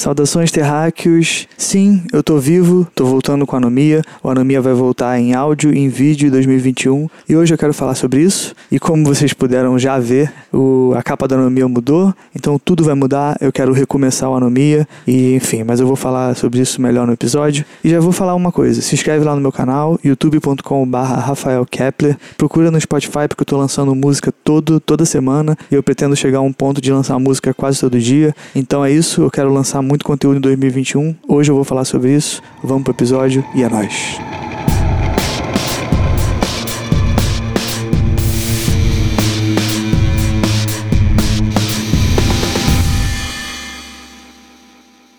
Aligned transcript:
Saudações 0.00 0.50
terráqueos. 0.50 1.46
Sim, 1.58 2.02
eu 2.10 2.22
tô 2.22 2.38
vivo, 2.38 2.88
tô 2.94 3.04
voltando 3.04 3.46
com 3.46 3.54
a 3.54 3.58
Anomia. 3.58 4.00
O 4.22 4.30
Anomia 4.30 4.58
vai 4.58 4.72
voltar 4.72 5.20
em 5.20 5.34
áudio 5.34 5.74
e 5.74 5.78
em 5.78 5.90
vídeo 5.90 6.28
em 6.28 6.30
2021. 6.30 7.06
E 7.28 7.36
hoje 7.36 7.52
eu 7.52 7.58
quero 7.58 7.74
falar 7.74 7.94
sobre 7.94 8.22
isso. 8.22 8.54
E 8.72 8.78
como 8.78 9.04
vocês 9.04 9.34
puderam 9.34 9.78
já 9.78 9.98
ver, 9.98 10.32
o, 10.50 10.94
a 10.96 11.02
capa 11.02 11.28
da 11.28 11.36
Anomia 11.36 11.68
mudou, 11.68 12.14
então 12.34 12.58
tudo 12.58 12.82
vai 12.82 12.94
mudar. 12.94 13.36
Eu 13.42 13.52
quero 13.52 13.74
recomeçar 13.74 14.30
o 14.30 14.34
Anomia. 14.34 14.88
E 15.06 15.34
enfim, 15.34 15.64
mas 15.64 15.80
eu 15.80 15.86
vou 15.86 15.96
falar 15.96 16.34
sobre 16.34 16.60
isso 16.60 16.80
melhor 16.80 17.06
no 17.06 17.12
episódio. 17.12 17.66
E 17.84 17.90
já 17.90 18.00
vou 18.00 18.10
falar 18.10 18.34
uma 18.34 18.50
coisa: 18.50 18.80
se 18.80 18.94
inscreve 18.94 19.22
lá 19.22 19.34
no 19.34 19.42
meu 19.42 19.52
canal, 19.52 20.00
youtube.com.br 20.02 20.96
Rafael 20.96 21.66
Kepler. 21.66 22.16
Procura 22.38 22.70
no 22.70 22.80
Spotify 22.80 23.28
porque 23.28 23.42
eu 23.42 23.46
tô 23.46 23.58
lançando 23.58 23.94
música 23.94 24.32
todo, 24.32 24.80
toda 24.80 25.04
semana. 25.04 25.54
E 25.70 25.74
eu 25.74 25.82
pretendo 25.82 26.16
chegar 26.16 26.38
a 26.38 26.42
um 26.42 26.54
ponto 26.54 26.80
de 26.80 26.90
lançar 26.90 27.18
música 27.18 27.52
quase 27.52 27.80
todo 27.80 28.00
dia. 28.00 28.34
Então 28.56 28.82
é 28.82 28.90
isso, 28.90 29.20
eu 29.20 29.30
quero 29.30 29.52
lançar 29.52 29.82
muito 29.90 30.04
conteúdo 30.04 30.36
em 30.36 30.40
2021. 30.40 31.16
Hoje 31.26 31.50
eu 31.50 31.56
vou 31.56 31.64
falar 31.64 31.84
sobre 31.84 32.14
isso. 32.14 32.40
Vamos 32.62 32.84
pro 32.84 32.92
episódio 32.92 33.44
e 33.56 33.64
é 33.64 33.68
nóis. 33.68 34.20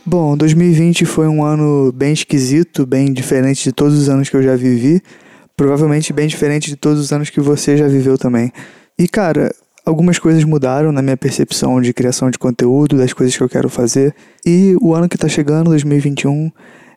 Bom, 0.05 0.37
2020 0.37 1.05
foi 1.05 1.27
um 1.27 1.43
ano 1.43 1.91
bem 1.91 2.13
esquisito, 2.13 2.85
bem 2.85 3.11
diferente 3.11 3.65
de 3.65 3.73
todos 3.73 3.97
os 3.97 4.07
anos 4.07 4.29
que 4.29 4.37
eu 4.37 4.43
já 4.43 4.55
vivi. 4.55 5.01
Provavelmente 5.57 6.13
bem 6.13 6.27
diferente 6.27 6.69
de 6.69 6.77
todos 6.77 6.97
os 7.01 7.11
anos 7.11 7.29
que 7.29 7.41
você 7.41 7.75
já 7.75 7.89
viveu 7.89 8.17
também. 8.17 8.53
E 8.97 9.05
cara, 9.05 9.53
algumas 9.85 10.19
coisas 10.19 10.43
mudaram 10.43 10.91
na 10.91 11.01
minha 11.01 11.17
percepção 11.17 11.81
de 11.81 11.93
criação 11.93 12.29
de 12.29 12.37
conteúdo, 12.37 12.97
das 12.97 13.13
coisas 13.13 13.35
que 13.35 13.43
eu 13.43 13.49
quero 13.49 13.69
fazer. 13.69 14.13
E 14.45 14.75
o 14.81 14.93
ano 14.93 15.09
que 15.09 15.15
está 15.15 15.27
chegando, 15.27 15.69
2021, 15.69 16.51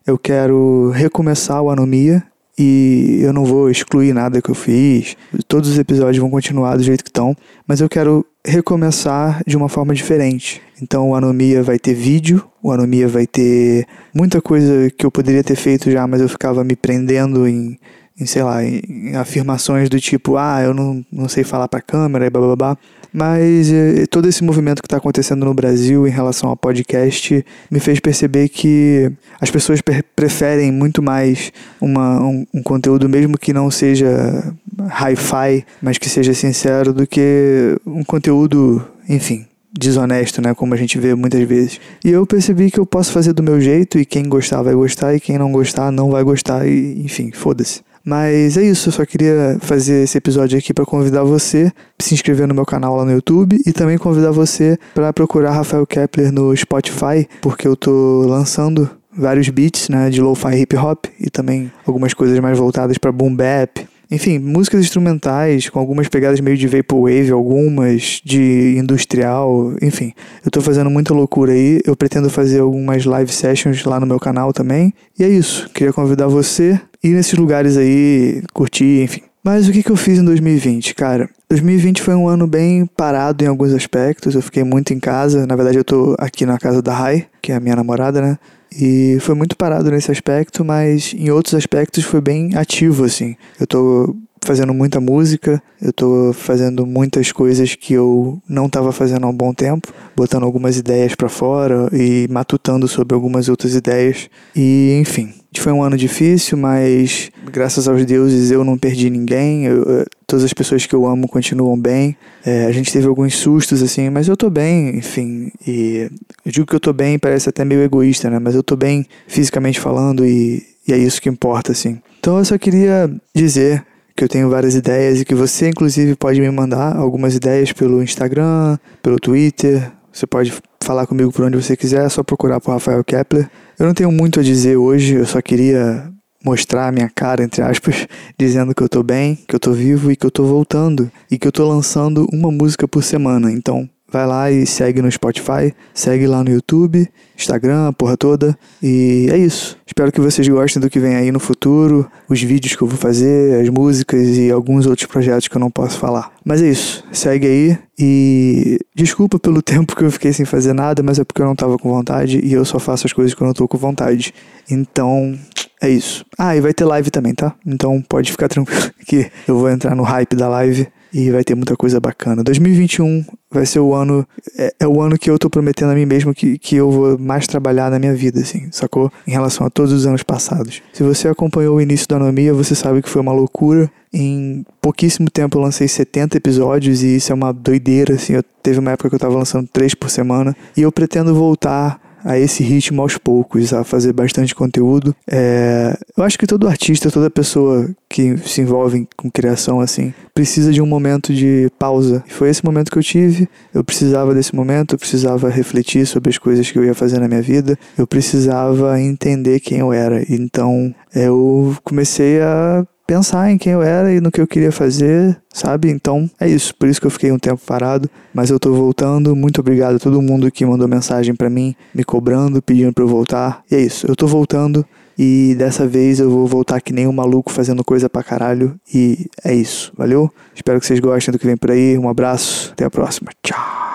eu 0.05 0.17
quero 0.17 0.91
recomeçar 0.91 1.61
o 1.61 1.69
Anomia. 1.69 2.23
E 2.57 3.19
eu 3.21 3.33
não 3.33 3.43
vou 3.43 3.69
excluir 3.69 4.13
nada 4.13 4.41
que 4.41 4.49
eu 4.49 4.55
fiz, 4.55 5.17
todos 5.45 5.69
os 5.69 5.77
episódios 5.77 6.19
vão 6.19 6.29
continuar 6.29 6.77
do 6.77 6.83
jeito 6.83 7.03
que 7.03 7.09
estão, 7.09 7.35
mas 7.67 7.81
eu 7.81 7.89
quero 7.89 8.25
recomeçar 8.45 9.41
de 9.45 9.57
uma 9.57 9.67
forma 9.67 9.93
diferente. 9.93 10.61
Então 10.81 11.09
o 11.09 11.15
Anomia 11.15 11.61
vai 11.61 11.77
ter 11.77 11.93
vídeo, 11.93 12.45
o 12.63 12.71
Anomia 12.71 13.09
vai 13.09 13.27
ter 13.27 13.85
muita 14.13 14.41
coisa 14.41 14.89
que 14.97 15.05
eu 15.05 15.11
poderia 15.11 15.43
ter 15.43 15.57
feito 15.57 15.91
já, 15.91 16.07
mas 16.07 16.21
eu 16.21 16.29
ficava 16.29 16.63
me 16.63 16.77
prendendo 16.77 17.45
em 17.45 17.77
em, 18.19 18.25
sei 18.25 18.43
lá, 18.43 18.63
em, 18.63 19.15
afirmações 19.15 19.89
do 19.89 19.99
tipo, 19.99 20.37
ah, 20.37 20.61
eu 20.61 20.73
não, 20.73 21.05
não 21.11 21.27
sei 21.27 21.43
falar 21.43 21.67
para 21.67 21.81
câmera 21.81 22.25
e 22.25 22.29
blá 22.29 22.41
blá 22.41 22.55
blá. 22.55 22.77
Mas 23.11 23.71
eh, 23.71 24.05
todo 24.09 24.27
esse 24.27 24.43
movimento 24.43 24.81
que 24.81 24.87
está 24.87 24.97
acontecendo 24.97 25.45
no 25.45 25.53
Brasil 25.53 26.05
em 26.05 26.11
relação 26.11 26.49
ao 26.49 26.57
podcast 26.57 27.45
me 27.71 27.79
fez 27.79 28.01
perceber 28.01 28.49
que 28.49 29.09
as 29.39 29.49
pessoas 29.49 29.79
preferem 30.13 30.69
muito 30.69 31.01
mais 31.01 31.53
uma, 31.79 32.21
um, 32.21 32.45
um 32.53 32.61
conteúdo, 32.61 33.07
mesmo 33.07 33.37
que 33.37 33.53
não 33.53 33.71
seja 33.71 34.53
hi-fi, 34.89 35.65
mas 35.81 35.97
que 35.97 36.09
seja 36.09 36.33
sincero, 36.33 36.91
do 36.91 37.07
que 37.07 37.77
um 37.85 38.03
conteúdo, 38.03 38.85
enfim, 39.07 39.45
desonesto, 39.71 40.41
né? 40.41 40.53
Como 40.53 40.73
a 40.73 40.77
gente 40.77 40.99
vê 40.99 41.15
muitas 41.15 41.41
vezes. 41.47 41.79
E 42.03 42.09
eu 42.09 42.25
percebi 42.25 42.69
que 42.69 42.79
eu 42.79 42.85
posso 42.85 43.13
fazer 43.13 43.31
do 43.31 43.41
meu 43.41 43.61
jeito 43.61 43.97
e 43.97 44.05
quem 44.05 44.27
gostar 44.27 44.61
vai 44.61 44.73
gostar 44.73 45.15
e 45.15 45.21
quem 45.21 45.37
não 45.37 45.53
gostar 45.53 45.89
não 45.89 46.11
vai 46.11 46.23
gostar 46.23 46.67
e 46.67 47.01
enfim, 47.01 47.31
foda-se. 47.31 47.81
Mas 48.05 48.55
é 48.55 48.63
isso, 48.63 48.89
eu 48.89 48.93
só 48.93 49.03
queria 49.03 49.57
fazer 49.59 50.03
esse 50.03 50.15
episódio 50.15 50.59
aqui 50.59 50.71
para 50.71 50.85
convidar 50.85 51.23
você 51.23 51.71
a 51.99 52.03
se 52.03 52.13
inscrever 52.13 52.47
no 52.47 52.53
meu 52.53 52.65
canal 52.65 52.95
lá 52.95 53.03
no 53.03 53.11
YouTube 53.11 53.59
e 53.65 53.73
também 53.73 53.97
convidar 53.97 54.29
você 54.29 54.77
para 54.93 55.11
procurar 55.11 55.51
Rafael 55.53 55.87
Kepler 55.87 56.31
no 56.31 56.55
Spotify, 56.55 57.27
porque 57.41 57.67
eu 57.67 57.75
tô 57.75 58.23
lançando 58.27 58.87
vários 59.11 59.49
beats, 59.49 59.89
né, 59.89 60.11
de 60.11 60.21
lo-fi 60.21 60.55
hip 60.55 60.77
hop 60.77 61.05
e 61.19 61.31
também 61.31 61.71
algumas 61.83 62.13
coisas 62.13 62.39
mais 62.39 62.55
voltadas 62.55 62.99
para 62.99 63.11
boom 63.11 63.35
bap, 63.35 63.87
enfim, 64.11 64.37
músicas 64.37 64.81
instrumentais 64.81 65.69
com 65.69 65.79
algumas 65.79 66.07
pegadas 66.07 66.39
meio 66.39 66.55
de 66.55 66.67
vaporwave, 66.67 67.31
algumas 67.31 68.21
de 68.23 68.75
industrial, 68.77 69.73
enfim. 69.81 70.13
Eu 70.43 70.51
tô 70.51 70.61
fazendo 70.61 70.89
muita 70.89 71.13
loucura 71.13 71.53
aí. 71.53 71.81
Eu 71.85 71.95
pretendo 71.95 72.29
fazer 72.29 72.59
algumas 72.59 73.03
live 73.03 73.31
sessions 73.31 73.83
lá 73.83 73.99
no 73.99 74.05
meu 74.05 74.19
canal 74.19 74.53
também. 74.53 74.93
E 75.17 75.23
é 75.23 75.27
isso. 75.27 75.69
Queria 75.73 75.91
convidar 75.91 76.27
você 76.27 76.79
ir 77.05 77.13
nesses 77.13 77.33
lugares 77.33 77.77
aí, 77.77 78.41
curtir, 78.53 79.03
enfim. 79.03 79.21
Mas 79.43 79.67
o 79.67 79.71
que, 79.71 79.83
que 79.83 79.91
eu 79.91 79.95
fiz 79.95 80.17
em 80.17 80.25
2020, 80.25 80.95
cara? 80.95 81.29
2020 81.49 82.01
foi 82.01 82.15
um 82.15 82.27
ano 82.27 82.47
bem 82.47 82.85
parado 82.85 83.43
em 83.43 83.47
alguns 83.47 83.73
aspectos. 83.73 84.33
Eu 84.33 84.41
fiquei 84.41 84.63
muito 84.63 84.91
em 84.91 84.99
casa. 84.99 85.45
Na 85.45 85.55
verdade, 85.55 85.77
eu 85.77 85.83
tô 85.83 86.15
aqui 86.17 86.47
na 86.47 86.57
casa 86.57 86.81
da 86.81 86.93
Rai, 86.93 87.27
que 87.43 87.51
é 87.51 87.55
a 87.55 87.59
minha 87.59 87.75
namorada, 87.75 88.19
né? 88.19 88.39
E 88.71 89.17
foi 89.21 89.35
muito 89.35 89.55
parado 89.55 89.89
nesse 89.89 90.11
aspecto, 90.11 90.63
mas 90.65 91.13
em 91.17 91.29
outros 91.29 91.53
aspectos 91.53 92.03
foi 92.03 92.21
bem 92.21 92.55
ativo, 92.55 93.05
assim. 93.05 93.35
Eu 93.59 93.67
tô 93.67 94.15
fazendo 94.45 94.73
muita 94.73 95.01
música, 95.01 95.61
eu 95.81 95.91
tô 95.91 96.31
fazendo 96.33 96.85
muitas 96.85 97.31
coisas 97.31 97.75
que 97.75 97.93
eu 97.93 98.39
não 98.47 98.67
estava 98.67 98.91
fazendo 98.91 99.25
há 99.25 99.29
um 99.29 99.33
bom 99.33 99.53
tempo, 99.53 99.91
botando 100.15 100.43
algumas 100.43 100.77
ideias 100.77 101.15
para 101.15 101.27
fora 101.27 101.89
e 101.91 102.27
matutando 102.29 102.87
sobre 102.87 103.15
algumas 103.15 103.49
outras 103.49 103.73
ideias. 103.73 104.29
E, 104.55 104.97
enfim, 105.01 105.33
foi 105.59 105.73
um 105.73 105.83
ano 105.83 105.97
difícil, 105.97 106.57
mas 106.57 107.31
graças 107.51 107.87
aos 107.87 108.05
deuses 108.05 108.51
eu 108.51 108.63
não 108.63 108.77
perdi 108.77 109.09
ninguém. 109.09 109.65
Eu, 109.65 110.05
todas 110.25 110.43
as 110.43 110.53
pessoas 110.53 110.85
que 110.85 110.93
eu 110.93 111.05
amo 111.05 111.27
continuam 111.27 111.79
bem. 111.79 112.17
É, 112.45 112.65
a 112.65 112.71
gente 112.71 112.91
teve 112.91 113.07
alguns 113.07 113.35
sustos, 113.35 113.81
assim, 113.81 114.09
mas 114.09 114.27
eu 114.27 114.35
tô 114.35 114.49
bem, 114.49 114.97
enfim. 114.97 115.51
E 115.65 116.09
eu 116.45 116.51
digo 116.51 116.65
que 116.65 116.75
eu 116.75 116.79
tô 116.79 116.93
bem, 116.93 117.19
parece 117.19 117.49
até 117.49 117.63
meio 117.63 117.81
egoísta, 117.81 118.29
né? 118.29 118.39
Mas 118.39 118.55
eu 118.55 118.63
tô 118.63 118.75
bem 118.75 119.05
fisicamente 119.27 119.79
falando 119.79 120.25
e, 120.25 120.63
e 120.87 120.93
é 120.93 120.97
isso 120.97 121.21
que 121.21 121.29
importa, 121.29 121.71
assim. 121.71 121.99
Então 122.19 122.37
eu 122.37 122.45
só 122.45 122.57
queria 122.57 123.09
dizer 123.33 123.85
que 124.15 124.23
eu 124.23 124.29
tenho 124.29 124.49
várias 124.49 124.75
ideias 124.75 125.19
e 125.19 125.25
que 125.25 125.35
você, 125.35 125.69
inclusive, 125.69 126.15
pode 126.15 126.39
me 126.39 126.49
mandar 126.49 126.95
algumas 126.95 127.35
ideias 127.35 127.71
pelo 127.71 128.01
Instagram, 128.01 128.77
pelo 129.01 129.19
Twitter. 129.19 129.91
Você 130.11 130.25
pode 130.25 130.53
falar 130.81 131.05
comigo 131.05 131.31
por 131.31 131.43
onde 131.43 131.61
você 131.61 131.75
quiser, 131.75 132.05
é 132.05 132.09
só 132.09 132.23
procurar 132.23 132.61
por 132.61 132.71
Rafael 132.71 133.03
Kepler. 133.03 133.49
Eu 133.77 133.85
não 133.85 133.93
tenho 133.93 134.11
muito 134.11 134.39
a 134.39 134.43
dizer 134.43 134.77
hoje, 134.77 135.15
eu 135.15 135.25
só 135.25 135.41
queria 135.41 136.09
mostrar 136.45 136.87
a 136.87 136.91
minha 136.91 137.09
cara, 137.09 137.43
entre 137.43 137.63
aspas, 137.63 138.07
dizendo 138.37 138.75
que 138.75 138.83
eu 138.83 138.87
tô 138.87 139.01
bem, 139.01 139.39
que 139.47 139.55
eu 139.55 139.59
tô 139.59 139.71
vivo 139.73 140.11
e 140.11 140.15
que 140.15 140.25
eu 140.25 140.31
tô 140.31 140.45
voltando 140.45 141.11
e 141.29 141.39
que 141.39 141.47
eu 141.47 141.51
tô 141.51 141.67
lançando 141.67 142.27
uma 142.31 142.51
música 142.51 142.87
por 142.87 143.03
semana. 143.03 143.51
Então, 143.51 143.89
vai 144.15 144.25
lá 144.25 144.51
e 144.51 144.65
segue 144.65 145.01
no 145.01 145.11
Spotify, 145.11 145.73
segue 145.93 146.27
lá 146.27 146.43
no 146.43 146.49
YouTube, 146.49 147.09
Instagram, 147.37 147.89
a 147.89 147.93
porra 147.93 148.15
toda. 148.15 148.57
E 148.81 149.27
é 149.31 149.37
isso. 149.37 149.77
Espero 149.85 150.11
que 150.11 150.21
vocês 150.21 150.47
gostem 150.47 150.81
do 150.81 150.89
que 150.89 150.99
vem 150.99 151.15
aí 151.15 151.31
no 151.31 151.39
futuro, 151.39 152.09
os 152.29 152.41
vídeos 152.41 152.75
que 152.75 152.81
eu 152.81 152.87
vou 152.87 152.97
fazer, 152.97 153.61
as 153.61 153.69
músicas 153.69 154.37
e 154.37 154.51
alguns 154.51 154.85
outros 154.85 155.07
projetos 155.07 155.47
que 155.47 155.55
eu 155.55 155.59
não 155.59 155.71
posso 155.71 155.97
falar. 155.99 156.31
Mas 156.45 156.61
é 156.61 156.69
isso. 156.69 157.03
Segue 157.11 157.47
aí 157.47 157.77
e 157.97 158.79
desculpa 158.95 159.39
pelo 159.39 159.61
tempo 159.63 159.95
que 159.95 160.03
eu 160.03 160.11
fiquei 160.11 160.31
sem 160.31 160.45
fazer 160.45 160.73
nada, 160.73 161.01
mas 161.03 161.19
é 161.19 161.23
porque 161.23 161.41
eu 161.41 161.45
não 161.45 161.55
tava 161.55 161.77
com 161.77 161.89
vontade 161.89 162.39
e 162.43 162.53
eu 162.53 162.63
só 162.63 162.79
faço 162.79 163.07
as 163.07 163.13
coisas 163.13 163.33
quando 163.33 163.49
eu 163.49 163.53
tô 163.55 163.67
com 163.67 163.77
vontade. 163.77 164.33
Então, 164.69 165.37
é 165.81 165.89
isso. 165.89 166.25
Ah, 166.37 166.55
e 166.55 166.61
vai 166.61 166.73
ter 166.73 166.85
live 166.85 167.09
também, 167.11 167.33
tá? 167.33 167.53
Então 167.65 168.01
pode 168.01 168.31
ficar 168.31 168.47
tranquilo 168.47 168.91
que 169.05 169.29
eu 169.47 169.57
vou 169.57 169.69
entrar 169.69 169.95
no 169.95 170.03
hype 170.03 170.35
da 170.35 170.47
live 170.47 170.87
e 171.13 171.31
vai 171.31 171.45
ter 171.45 171.55
muita 171.55 171.77
coisa 171.77 171.97
bacana. 171.97 172.43
2021 172.43 173.23
vai 173.49 173.65
ser 173.65 173.79
o 173.79 173.93
ano, 173.93 174.27
é, 174.57 174.73
é, 174.81 174.87
o 174.87 175.01
ano 175.01 175.17
que 175.17 175.29
eu 175.29 175.39
tô 175.39 175.49
prometendo 175.49 175.91
a 175.91 175.95
mim 175.95 176.05
mesmo 176.05 176.33
que, 176.33 176.57
que 176.57 176.75
eu 176.75 176.91
vou 176.91 177.17
mais 177.17 177.47
trabalhar 177.47 177.89
na 177.89 177.97
minha 177.97 178.13
vida, 178.13 178.41
assim, 178.41 178.67
sacou? 178.69 179.09
Em 179.25 179.31
relação 179.31 179.65
a 179.65 179.69
todos 179.69 179.93
os 179.93 180.05
anos 180.05 180.23
passados. 180.23 180.81
Se 180.91 181.03
você 181.03 181.29
acompanhou 181.29 181.77
o 181.77 181.81
início 181.81 182.05
da 182.05 182.17
Anomia, 182.17 182.53
você 182.53 182.75
sabe 182.75 183.01
que 183.01 183.09
foi 183.09 183.21
uma 183.21 183.31
loucura. 183.31 183.89
Em 184.13 184.65
pouquíssimo 184.81 185.29
tempo 185.29 185.57
eu 185.57 185.61
lancei 185.61 185.87
70 185.87 186.35
episódios 186.35 187.01
e 187.01 187.15
isso 187.15 187.31
é 187.31 187.35
uma 187.35 187.53
doideira, 187.53 188.15
assim. 188.15 188.33
Eu, 188.33 188.43
teve 188.61 188.79
uma 188.79 188.91
época 188.91 189.07
que 189.07 189.15
eu 189.15 189.19
tava 189.19 189.35
lançando 189.35 189.69
3 189.71 189.95
por 189.95 190.09
semana. 190.09 190.55
E 190.75 190.81
eu 190.81 190.91
pretendo 190.91 191.33
voltar 191.33 191.99
a 192.25 192.39
esse 192.39 192.63
ritmo 192.63 193.03
aos 193.03 193.19
poucos, 193.19 193.71
a 193.71 193.83
fazer 193.83 194.11
bastante 194.11 194.55
conteúdo. 194.55 195.15
É, 195.29 195.95
eu 196.17 196.23
acho 196.23 196.39
que 196.39 196.47
todo 196.47 196.67
artista, 196.67 197.11
toda 197.11 197.29
pessoa 197.29 197.87
que 198.09 198.35
se 198.37 198.61
envolve 198.61 199.07
com 199.15 199.29
criação 199.29 199.79
assim, 199.79 200.11
precisa 200.33 200.73
de 200.73 200.81
um 200.81 200.87
momento 200.87 201.31
de 201.31 201.69
pausa. 201.77 202.23
E 202.27 202.33
foi 202.33 202.49
esse 202.49 202.65
momento 202.65 202.91
que 202.91 202.97
eu 202.97 203.03
tive. 203.03 203.47
Eu 203.71 203.83
precisava 203.83 204.33
desse 204.33 204.55
momento, 204.55 204.95
eu 204.95 204.99
precisava 204.99 205.49
refletir 205.49 206.07
sobre 206.07 206.31
as 206.31 206.39
coisas 206.39 206.69
que 206.71 206.79
eu 206.79 206.83
ia 206.83 206.95
fazer 206.95 207.19
na 207.19 207.27
minha 207.27 207.41
vida. 207.41 207.77
Eu 207.95 208.07
precisava 208.07 208.99
entender 208.99 209.59
quem 209.59 209.77
eu 209.77 209.93
era. 209.93 210.23
Então, 210.27 210.93
eu 211.13 211.75
comecei 211.83 212.41
a 212.41 212.85
pensar 213.05 213.51
em 213.51 213.57
quem 213.57 213.73
eu 213.73 213.81
era 213.81 214.11
e 214.11 214.19
no 214.19 214.31
que 214.31 214.41
eu 214.41 214.47
queria 214.47 214.71
fazer, 214.71 215.39
sabe? 215.53 215.89
Então 215.89 216.29
é 216.39 216.47
isso, 216.47 216.73
por 216.75 216.87
isso 216.87 216.99
que 216.99 217.07
eu 217.07 217.11
fiquei 217.11 217.31
um 217.31 217.39
tempo 217.39 217.61
parado, 217.65 218.09
mas 218.33 218.49
eu 218.49 218.59
tô 218.59 218.73
voltando. 218.73 219.35
Muito 219.35 219.61
obrigado 219.61 219.95
a 219.95 219.99
todo 219.99 220.21
mundo 220.21 220.51
que 220.51 220.65
mandou 220.65 220.87
mensagem 220.87 221.35
para 221.35 221.49
mim, 221.49 221.75
me 221.93 222.03
cobrando, 222.03 222.61
pedindo 222.61 222.93
para 222.93 223.03
eu 223.03 223.07
voltar. 223.07 223.63
E 223.69 223.75
é 223.75 223.79
isso, 223.81 224.07
eu 224.07 224.15
tô 224.15 224.27
voltando 224.27 224.85
e 225.17 225.55
dessa 225.57 225.87
vez 225.87 226.19
eu 226.19 226.29
vou 226.29 226.45
voltar 226.45 226.81
que 226.81 226.91
nem 226.91 227.07
um 227.07 227.13
maluco 227.13 227.51
fazendo 227.51 227.83
coisa 227.83 228.09
pra 228.09 228.23
caralho 228.23 228.75
e 228.93 229.27
é 229.43 229.53
isso. 229.53 229.93
Valeu? 229.97 230.31
Espero 230.53 230.79
que 230.79 230.85
vocês 230.85 230.99
gostem 230.99 231.31
do 231.31 231.39
que 231.39 231.47
vem 231.47 231.57
por 231.57 231.71
aí. 231.71 231.97
Um 231.97 232.09
abraço, 232.09 232.71
até 232.73 232.85
a 232.85 232.89
próxima. 232.89 233.31
Tchau. 233.41 233.94